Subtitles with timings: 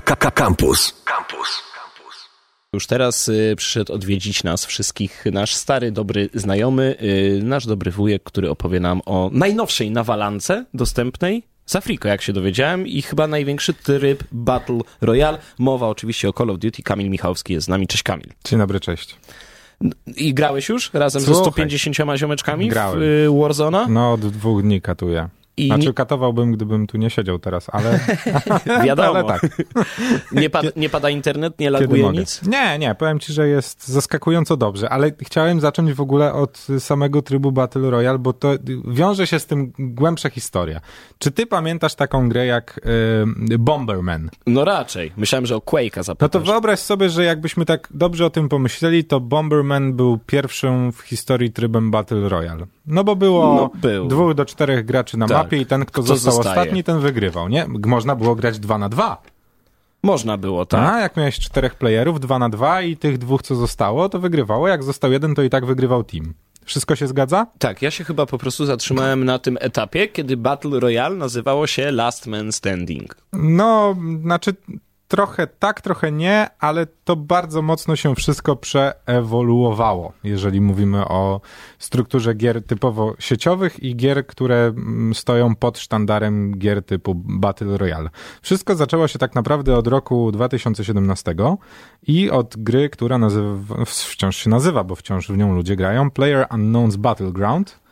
[0.00, 1.02] Campus.
[1.04, 1.62] Campus.
[2.72, 8.22] Już teraz y, przyszedł odwiedzić nas wszystkich nasz stary, dobry znajomy, y, nasz dobry wujek,
[8.22, 13.74] który opowie nam o najnowszej nawalance dostępnej z Afriko, jak się dowiedziałem, i chyba największy
[13.74, 15.38] tryb Battle Royale.
[15.58, 16.82] Mowa oczywiście o Call of Duty.
[16.82, 17.86] Kamil Michałowski jest z nami.
[17.86, 18.28] Cześć Kamil.
[18.44, 19.16] Dzień dobry, cześć.
[20.16, 21.44] I grałeś już razem Słuchaj.
[21.44, 23.00] ze 150 ziomeczkami Grałem.
[23.00, 23.86] w y, Warzona?
[23.88, 25.28] No od dwóch dni katuję.
[25.58, 28.00] I Znaczy katowałbym, gdybym tu nie siedział teraz, ale,
[28.84, 29.48] wiadomo, ale tak.
[30.32, 32.42] nie, pad, nie pada internet, nie laguje nic?
[32.46, 37.22] Nie, nie, powiem ci, że jest zaskakująco dobrze, ale chciałem zacząć w ogóle od samego
[37.22, 38.52] trybu Battle Royale, bo to
[38.84, 40.80] wiąże się z tym głębsza historia.
[41.18, 42.80] Czy ty pamiętasz taką grę jak
[43.50, 44.30] y, Bomberman?
[44.46, 45.12] No raczej.
[45.16, 46.30] Myślałem, że o Quake'a No zapytasz.
[46.30, 51.00] to wyobraź sobie, że jakbyśmy tak dobrze o tym pomyśleli, to Bomberman był pierwszym w
[51.00, 52.66] historii trybem Battle Royale.
[52.86, 54.08] No bo było No, był.
[54.08, 55.36] dwóch do czterech graczy na Tak.
[55.38, 56.60] mapie i ten, kto, Kto został zostaje.
[56.60, 57.66] ostatni, ten wygrywał, nie?
[57.86, 59.22] Można było grać dwa na dwa.
[60.02, 60.94] Można było, tak?
[60.94, 64.68] A jak miałeś czterech playerów, dwa na dwa i tych dwóch, co zostało, to wygrywało.
[64.68, 66.34] Jak został jeden, to i tak wygrywał team.
[66.64, 67.46] Wszystko się zgadza?
[67.58, 71.90] Tak, ja się chyba po prostu zatrzymałem na tym etapie, kiedy Battle Royale nazywało się
[71.90, 73.16] Last Man Standing.
[73.32, 74.54] No, znaczy
[75.08, 81.40] trochę tak, trochę nie, ale to bardzo mocno się wszystko przeewoluowało, jeżeli mówimy o
[81.78, 88.10] strukturze gier typowo sieciowych i gier, które mm, stoją pod sztandarem gier typu Battle Royale.
[88.42, 91.34] Wszystko zaczęło się tak naprawdę od roku 2017
[92.06, 96.46] i od gry, która nazywa, wciąż się nazywa, bo wciąż w nią ludzie grają, Player
[96.46, 97.87] Unknown's Battleground.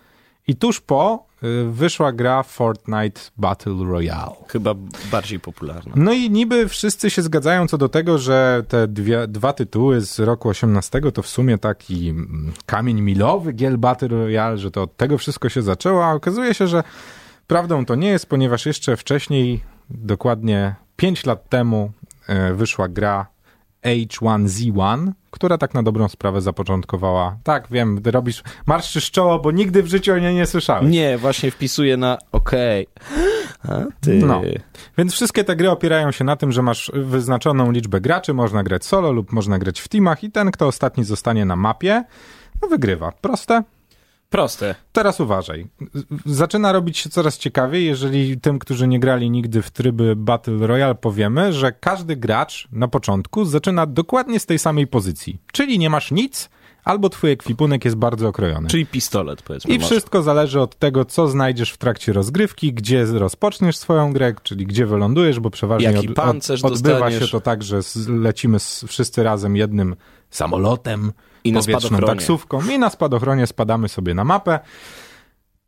[0.48, 4.34] I tuż po y, wyszła gra Fortnite Battle Royale.
[4.48, 4.74] Chyba
[5.10, 5.92] bardziej popularna.
[5.96, 10.18] No i niby wszyscy się zgadzają co do tego, że te dwie, dwa tytuły z
[10.18, 14.96] roku 18 to w sumie taki mm, kamień milowy gier Battle Royale, że to od
[14.96, 16.82] tego wszystko się zaczęło, a okazuje się, że
[17.46, 21.92] prawdą to nie jest, ponieważ jeszcze wcześniej, dokładnie 5 lat temu
[22.26, 23.26] e, wyszła gra
[23.84, 27.36] H1Z1, która tak na dobrą sprawę zapoczątkowała.
[27.44, 30.90] Tak, wiem, ty robisz, marszczysz czoło, bo nigdy w życiu o niej nie słyszałeś.
[30.90, 32.86] Nie, właśnie wpisuję na okej.
[33.68, 34.14] A ty.
[34.14, 34.42] No.
[34.98, 38.84] Więc wszystkie te gry opierają się na tym, że masz wyznaczoną liczbę graczy, można grać
[38.84, 42.04] solo lub można grać w teamach i ten, kto ostatni zostanie na mapie,
[42.62, 43.12] no wygrywa.
[43.12, 43.62] Proste?
[44.30, 44.74] Proste.
[44.92, 45.66] Teraz uważaj.
[46.26, 50.94] Zaczyna robić się coraz ciekawiej, jeżeli tym, którzy nie grali nigdy w tryby Battle Royale
[50.94, 55.40] powiemy, że każdy gracz na początku zaczyna dokładnie z tej samej pozycji.
[55.52, 56.48] Czyli nie masz nic,
[56.84, 58.68] albo twój ekwipunek jest bardzo okrojony.
[58.68, 59.74] Czyli pistolet, powiedzmy.
[59.74, 59.86] I masz.
[59.86, 64.86] wszystko zależy od tego, co znajdziesz w trakcie rozgrywki, gdzie rozpoczniesz swoją grę, czyli gdzie
[64.86, 67.24] wylądujesz, bo przeważnie Jaki pancerz odbywa dostaniesz.
[67.24, 69.96] się to tak, że lecimy z, wszyscy razem jednym
[70.30, 71.12] samolotem,
[71.48, 74.60] I na powietrzną taksówką i na spadochronie spadamy sobie na mapę.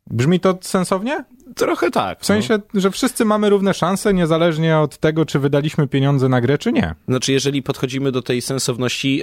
[0.07, 1.25] Brzmi to sensownie?
[1.55, 2.19] Trochę tak.
[2.19, 6.57] W sensie, że wszyscy mamy równe szanse, niezależnie od tego, czy wydaliśmy pieniądze na grę,
[6.57, 6.95] czy nie.
[7.07, 7.13] No.
[7.13, 9.21] Znaczy, jeżeli podchodzimy do tej sensowności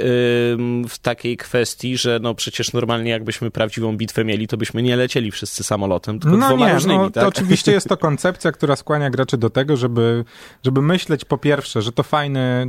[0.53, 4.97] ym, w takiej kwestii, że no przecież normalnie jakbyśmy prawdziwą bitwę mieli, to byśmy nie
[4.97, 7.22] lecieli wszyscy samolotem, tylko No dwoma nie, różnymi, no, tak?
[7.22, 10.25] to oczywiście jest to koncepcja, która skłania graczy do tego, żeby,
[10.64, 12.66] żeby myśleć po pierwsze, że to fajny,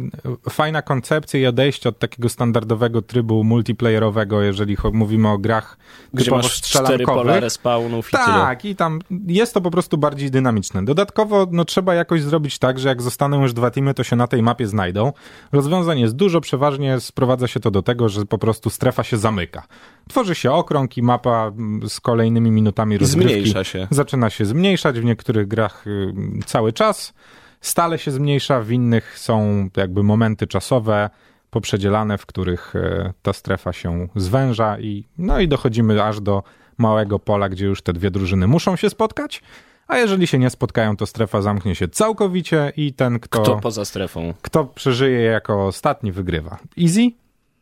[0.50, 5.78] fajna koncepcja i odejście od takiego standardowego trybu multiplayerowego, jeżeli mówimy o grach
[6.14, 8.26] Gdzie typowo masz cztery pola respawnów i tyle.
[8.26, 10.86] Tak, i tam jest to po prostu bardziej dynamiczne.
[10.86, 14.28] Dodatkowo no, trzeba jakoś zrobić tak, że jak zostaną już dwa teamy, to się na
[14.28, 15.14] tej mapie znajdą.
[15.52, 19.68] Rozwiązań jest dużo, przeważnie sprowadza się to do tego, że po prostu strefa się zamyka.
[20.10, 23.88] Tworzy się okrąg i mapa mm, z kolejnymi minutami rozgrywki zmniejsza się.
[23.92, 26.14] zaczyna się zmniejszać, w niektórych grach y,
[26.46, 27.14] cały czas,
[27.62, 31.10] stale się zmniejsza, w innych są jakby momenty czasowe
[31.50, 36.44] poprzedzielane, w których e, ta strefa się zwęża i no i dochodzimy aż do
[36.78, 39.42] małego pola, gdzie już te dwie drużyny muszą się spotkać,
[39.88, 43.62] a jeżeli się nie spotkają, to strefa zamknie się całkowicie i ten, kto, To kto,
[43.62, 44.34] poza strefą.
[44.76, 46.58] przeżyje jako ostatni, wygrywa.
[46.82, 47.10] Easy?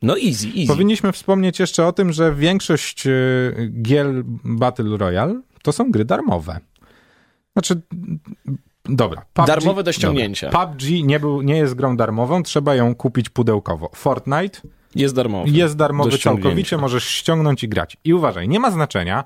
[0.02, 0.68] No easy, easy.
[0.68, 4.08] Powinniśmy wspomnieć jeszcze o tym, że większość y, gier
[4.44, 6.60] Battle Royale to są gry darmowe.
[7.54, 7.82] Znaczy,
[8.86, 9.26] dobra.
[9.34, 10.50] PUBG, Darmowe do ściągnięcia.
[10.50, 10.68] Dobra.
[10.68, 13.90] PUBG nie, był, nie jest grą darmową, trzeba ją kupić pudełkowo.
[13.96, 14.60] Fortnite
[14.96, 15.50] Jest darmowy.
[15.50, 17.98] jest darmowy całkowicie, możesz ściągnąć i grać.
[18.04, 19.24] I uważaj, nie ma znaczenia,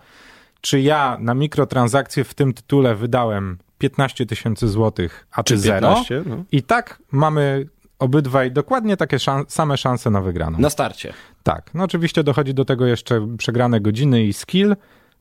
[0.61, 5.87] czy ja na mikrotransakcje w tym tytule wydałem 15 tysięcy złotych, a ty Czy zero.
[5.87, 6.23] 15?
[6.25, 6.43] No.
[6.51, 7.67] I tak mamy
[7.99, 10.59] obydwaj dokładnie takie szan- same szanse na wygraną.
[10.59, 11.13] Na starcie.
[11.43, 14.75] Tak, no oczywiście dochodzi do tego jeszcze przegrane godziny i skill,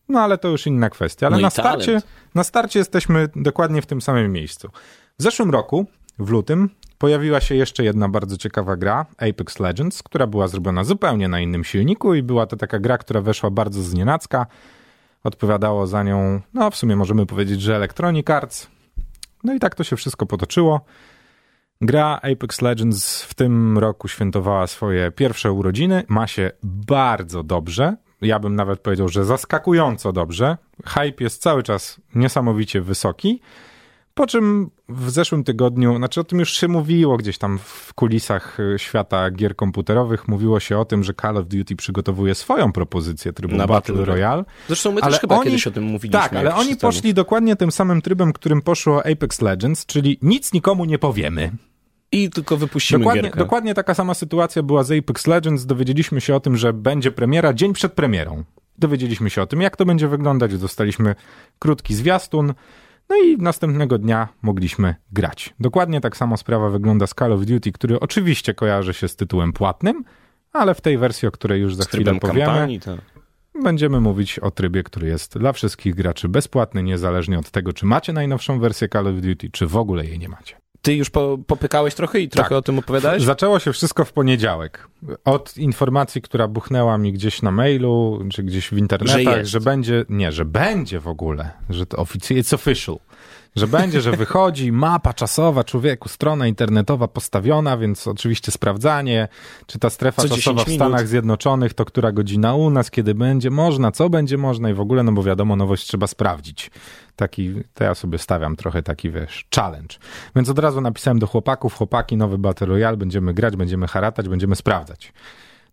[0.08, 1.26] no ale to już inna kwestia.
[1.26, 2.06] Ale No na, starcie, talent.
[2.34, 4.68] na starcie jesteśmy dokładnie w tym samym miejscu.
[5.18, 5.86] W zeszłym roku,
[6.18, 11.28] w lutym, pojawiła się jeszcze jedna bardzo ciekawa gra, Apex Legends, która była zrobiona zupełnie
[11.28, 14.46] na innym silniku i była to taka gra, która weszła bardzo znienacka.
[15.24, 18.70] Odpowiadało za nią, no w sumie możemy powiedzieć, że Electronic Arts.
[19.44, 20.80] No i tak to się wszystko potoczyło.
[21.80, 26.04] Gra Apex Legends w tym roku świętowała swoje pierwsze urodziny.
[26.08, 27.96] Ma się bardzo dobrze.
[28.20, 30.56] Ja bym nawet powiedział, że zaskakująco dobrze.
[30.86, 33.40] Hype jest cały czas niesamowicie wysoki.
[34.18, 38.60] Po czym w zeszłym tygodniu, znaczy o tym już się mówiło gdzieś tam w kulisach
[38.60, 43.32] y, świata gier komputerowych, mówiło się o tym, że Call of Duty przygotowuje swoją propozycję
[43.32, 44.44] trybu Na Battle Battle Royale.
[44.66, 46.20] Zresztą my Ale też chyba oni- kiedyś o tym mówiliśmy.
[46.20, 46.80] Tak, ale oni temu.
[46.80, 51.50] poszli dokładnie tym samym trybem, którym poszło Apex Legends, czyli nic nikomu nie powiemy.
[52.12, 53.38] I tylko wypuścimy Dokładnie, gierkę.
[53.38, 55.66] dokładnie taka sama sytuacja była z Apex Legends.
[55.66, 58.44] Dowiedzieliśmy się o tym, że będzie premiera dzień przed premierą.
[58.78, 60.58] Dowiedzieliśmy się o tym, jak to będzie wyglądać.
[60.58, 61.14] Dostaliśmy
[61.58, 62.54] krótki zwiastun.
[63.08, 65.54] No i następnego dnia mogliśmy grać.
[65.60, 69.52] Dokładnie tak samo sprawa wygląda z Call of Duty, który oczywiście kojarzy się z tytułem
[69.52, 70.04] płatnym,
[70.52, 73.00] ale w tej wersji, o której już za chwilę powiemy, kampanii, tak.
[73.62, 78.12] będziemy mówić o trybie, który jest dla wszystkich graczy bezpłatny, niezależnie od tego, czy macie
[78.12, 80.56] najnowszą wersję Call of Duty, czy w ogóle jej nie macie.
[80.82, 82.58] Ty już po, popykałeś trochę i trochę Tak.
[82.58, 83.22] o tym opowiadałeś?
[83.22, 84.88] Zaczęło się wszystko w poniedziałek.
[85.24, 90.04] Od informacji, która buchnęła mi gdzieś na mailu, czy gdzieś w internetach, Że że, będzie,
[90.08, 92.98] nie, że będzie w ogóle, że to oficjalnie, it's official.
[93.56, 99.28] Że będzie, że wychodzi mapa czasowa człowieku, strona internetowa postawiona, więc oczywiście sprawdzanie,
[99.66, 100.74] czy ta strefa Co czasowa 10 w.
[100.74, 104.80] Stanach Zjednoczonych, to która godzina u nas, kiedy będzie można, co będzie można i w
[104.80, 106.70] ogóle, no bo wiadomo, nowość trzeba sprawdzić.
[107.16, 109.96] Taki, to ja sobie stawiam trochę taki, wiesz, challenge.
[110.36, 114.56] Więc od razu napisałem do chłopaków, chłopaki, nowy Battle Royale, będziemy grać, będziemy haratać, będziemy
[114.56, 114.87] sprawdzać.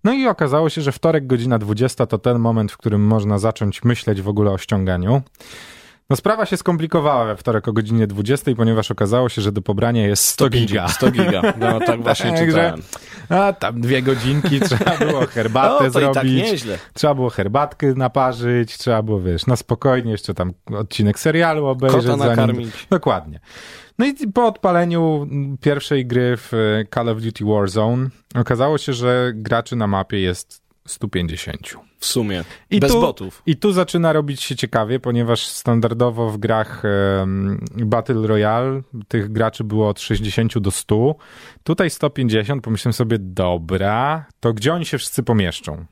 [0.04, 3.84] No i okazało się, że wtorek godzina 20 to ten moment, w którym można zacząć
[3.84, 5.22] myśleć w ogóle o ściąganiu.
[6.10, 10.08] No sprawa się skomplikowała we wtorek o godzinie 20, ponieważ okazało się, że do pobrania
[10.08, 10.88] jest 100 giga.
[10.88, 11.42] 100 giga.
[11.60, 12.82] No tak właśnie Także- czytałem.
[13.30, 16.44] A tam dwie godzinki, trzeba było herbatę O, to i tak zrobić.
[16.44, 16.78] nieźle.
[16.94, 22.02] Trzeba było herbatkę naparzyć, trzeba było, wiesz, na spokojnie jeszcze tam odcinek serialu obejrzeć.
[22.06, 22.88] Kota zanim- nakarmić.
[22.90, 23.40] Dokładnie.
[24.00, 25.28] No i po odpaleniu
[25.62, 30.65] pierwszej gry w e, Call of Duty Warzone okazało się, że graczy na mapie jest
[30.88, 31.76] 150.
[32.00, 32.44] W sumie.
[32.70, 33.42] I Bez tu, botów.
[33.46, 36.84] I tu zaczyna robić się ciekawie, ponieważ standardowo w grach
[37.76, 41.16] Battle Royale tych graczy było od 60 do 100.
[41.64, 45.86] Tutaj 150, pomyślałem sobie, dobra, to gdzie oni się wszyscy pomieszczą?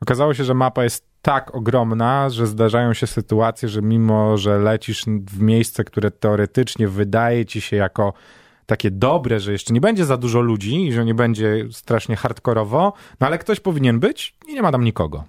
[0.00, 5.04] Okazało się, że mapa jest tak ogromna, że zdarzają się sytuacje, że mimo, że lecisz
[5.30, 8.12] w miejsce, które teoretycznie wydaje ci się jako
[8.66, 12.92] takie dobre, że jeszcze nie będzie za dużo ludzi i że nie będzie strasznie hardkorowo,
[13.20, 15.24] no ale ktoś powinien być i nie ma tam nikogo.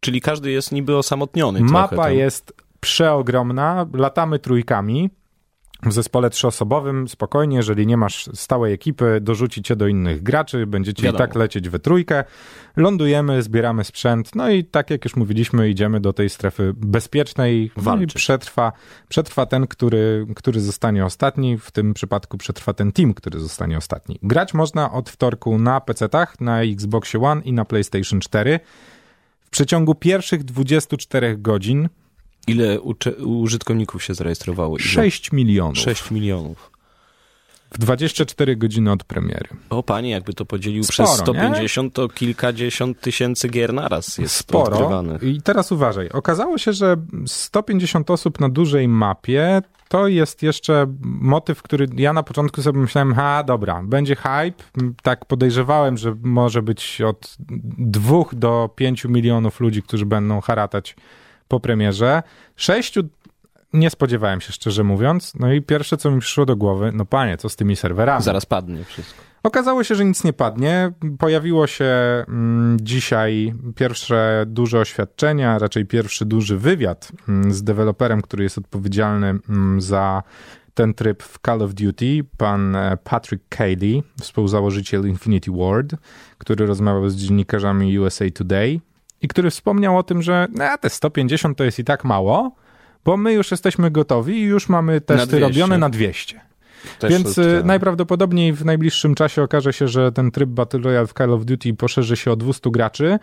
[0.00, 2.14] Czyli każdy jest niby osamotniony trochę Mapa tam.
[2.14, 5.10] jest przeogromna, latamy trójkami.
[5.86, 11.02] W zespole trzyosobowym spokojnie, jeżeli nie masz stałej ekipy, dorzuci cię do innych graczy, będziecie
[11.02, 11.24] Wiadomo.
[11.24, 12.24] i tak lecieć we trójkę.
[12.76, 17.70] Lądujemy, zbieramy sprzęt, no i tak jak już mówiliśmy, idziemy do tej strefy bezpiecznej.
[17.76, 18.14] No i Walczyć.
[18.14, 18.72] przetrwa,
[19.08, 21.58] przetrwa ten, który, który zostanie ostatni.
[21.58, 24.18] W tym przypadku przetrwa ten team, który zostanie ostatni.
[24.22, 28.60] Grać można od wtorku na PC-tach, na Xbox One i na PlayStation 4.
[29.40, 31.88] W przeciągu pierwszych 24 godzin
[32.46, 32.80] Ile
[33.26, 34.76] użytkowników się zarejestrowało?
[34.78, 34.86] Ile?
[34.86, 35.78] 6 milionów.
[35.78, 36.70] 6 milionów.
[37.72, 39.48] W 24 godziny od premiery.
[39.70, 44.76] O panie, jakby to podzielił Sporo, przez 150, to kilkadziesiąt tysięcy gier naraz jest Sporo.
[44.76, 45.22] odgrywanych.
[45.22, 46.08] I teraz uważaj.
[46.08, 46.96] Okazało się, że
[47.26, 53.14] 150 osób na dużej mapie to jest jeszcze motyw, który ja na początku sobie myślałem,
[53.14, 54.64] ha, dobra, będzie hype.
[55.02, 57.36] Tak podejrzewałem, że może być od
[57.78, 60.96] 2 do 5 milionów ludzi, którzy będą haratać
[61.54, 62.22] po premierze.
[62.56, 63.00] Sześciu
[63.72, 65.32] nie spodziewałem się, szczerze mówiąc.
[65.40, 68.22] No i pierwsze, co mi przyszło do głowy, no panie, co z tymi serwerami?
[68.22, 69.22] Zaraz padnie wszystko.
[69.42, 70.92] Okazało się, że nic nie padnie.
[71.18, 71.84] Pojawiło się
[72.28, 78.58] mm, dzisiaj pierwsze duże oświadczenie, a raczej pierwszy duży wywiad mm, z deweloperem, który jest
[78.58, 80.22] odpowiedzialny mm, za
[80.74, 85.94] ten tryb w Call of Duty, pan e, Patrick Cayley, współzałożyciel Infinity Ward,
[86.38, 88.80] który rozmawiał z dziennikarzami USA Today
[89.24, 92.54] i który wspomniał o tym, że no, te 150 to jest i tak mało,
[93.04, 95.40] bo my już jesteśmy gotowi i już mamy testy 200.
[95.46, 96.40] robione na 200.
[96.98, 101.06] Też Więc to- y, najprawdopodobniej w najbliższym czasie okaże się, że ten tryb Battle Royale
[101.06, 103.18] w Call of Duty poszerzy się o 200 graczy.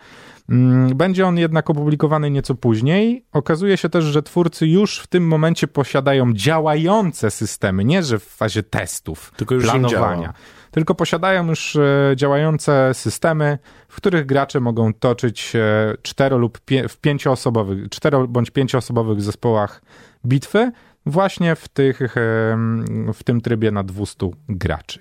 [0.48, 3.24] Mm, Będzie on jednak opublikowany nieco później.
[3.32, 8.24] Okazuje się też, że twórcy już w tym momencie posiadają działające systemy, nie że w
[8.24, 10.22] fazie testów, Tylko już planowania.
[10.22, 10.34] działa.
[10.72, 16.88] Tylko posiadają już e, działające systemy, w których gracze mogą toczyć e, cztero lub pie,
[16.88, 19.82] w pięcioosobowych, cztero bądź pięcioosobowych zespołach
[20.26, 20.72] bitwy,
[21.06, 24.98] właśnie w, tych, em, w tym trybie na 200 graczy.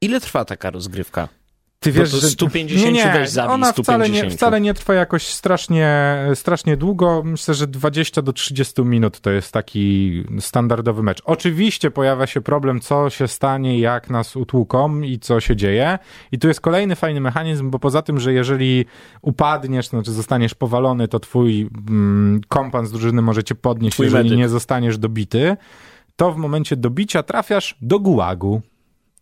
[0.00, 1.28] Ile trwa taka rozgrywka?
[1.82, 3.86] Ty wiesz, że 150 nie, nie, weź zabij, ona 150.
[3.86, 7.22] wcale nie, wcale nie trwa jakoś strasznie, strasznie długo.
[7.24, 11.22] Myślę, że 20 do 30 minut to jest taki standardowy mecz.
[11.24, 15.98] Oczywiście pojawia się problem, co się stanie, jak nas utłuką i co się dzieje.
[16.32, 18.84] I tu jest kolejny fajny mechanizm, bo poza tym, że jeżeli
[19.22, 24.24] upadniesz, znaczy zostaniesz powalony, to twój mm, kompan z drużyny może cię podnieść, Twój jeżeli
[24.24, 24.38] medyk.
[24.38, 25.56] nie zostaniesz dobity,
[26.16, 28.62] to w momencie dobicia trafiasz do gułagu.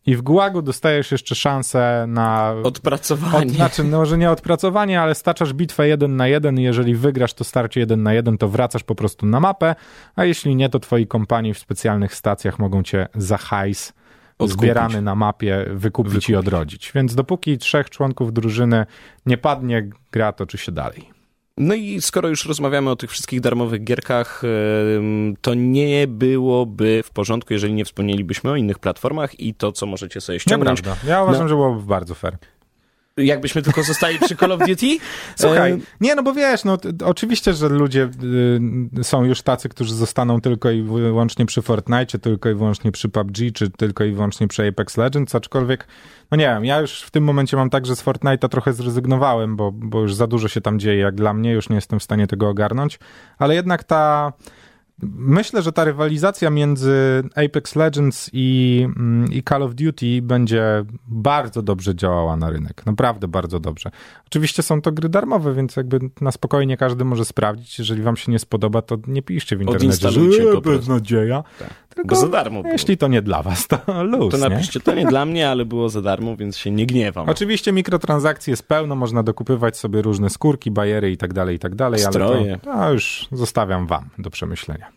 [0.09, 3.47] I w gułagu dostajesz jeszcze szansę na Odpracowanie.
[3.47, 7.35] od, znaczy, no, że nie odpracowanie, ale staczasz bitwę jeden na jeden i jeżeli wygrasz
[7.35, 9.75] to starcie jeden na jeden, to wracasz po prostu na mapę,
[10.17, 13.93] a jeśli nie, to twoi kompanii w specjalnych stacjach mogą cię za hajs
[14.39, 14.53] Odkupić.
[14.53, 16.93] zbierany na mapie wykupić, i odrodzić.
[16.95, 18.87] Więc dopóki trzech członków drużyny
[19.27, 21.18] nie padnie, gra toczy się dalej.
[21.59, 24.43] No i skoro już rozmawiamy o tych wszystkich darmowych gierkach,
[25.41, 30.21] to nie byłoby w porządku, jeżeli nie wspomnielibyśmy o innych platformach i to, co możecie
[30.21, 30.79] sobie ściągnąć.
[30.79, 31.09] Nieprawda.
[31.09, 32.37] Ja uważam, że byłoby bardzo fair.
[33.19, 34.99] Jakbyśmy tylko zostali przy Call of Duty?
[35.37, 38.11] Słuchaj, E, nie, no bo wiesz, no oczywiście, że ludzie
[38.99, 43.09] y, są już tacy, którzy zostaną tylko i wyłącznie przy Fortnite, tylko i wyłącznie przy
[43.09, 45.87] PUBG, czy tylko i wyłącznie przy Apex Legends, aczkolwiek,
[46.31, 49.57] no nie wiem, ja już w tym momencie mam tak, że z Fortnite'a trochę zrezygnowałem,
[49.57, 52.03] bo, bo już za dużo się tam dzieje jak dla mnie, już nie jestem w
[52.03, 52.99] stanie tego ogarnąć,
[53.39, 54.33] ale jednak ta...
[55.03, 61.63] Myślę, że ta rywalizacja między Apex Legends i, mm, i Call of Duty będzie bardzo
[61.63, 62.87] dobrze działała na rynek.
[62.87, 63.91] Naprawdę bardzo dobrze.
[64.27, 67.79] Oczywiście są to gry darmowe, więc jakby na spokojnie każdy może sprawdzić.
[67.79, 71.45] Jeżeli wam się nie spodoba, to nie piszcie w internecie, że "E, prostu." beznadzieja.
[71.59, 71.69] Tak.
[71.95, 72.73] Tylko Bo za darmo było.
[72.73, 74.49] jeśli to nie dla was, to luz, To nie?
[74.49, 77.29] napiszcie, to nie dla mnie, ale było za darmo, więc się nie gniewam.
[77.35, 81.75] Oczywiście mikrotransakcji jest pełno, można dokupywać sobie różne skórki, bajery i tak dalej, i tak
[81.75, 82.59] dalej, ale Stroje.
[82.59, 84.88] to, to już zostawiam wam do przemyślenia.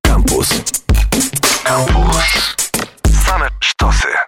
[0.00, 0.48] Campus.
[1.62, 2.54] Campus.
[3.24, 4.27] Same sztosy.